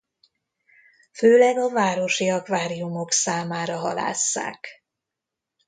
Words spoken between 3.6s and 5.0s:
halásszák.